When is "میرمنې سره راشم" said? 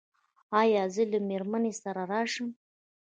1.29-2.49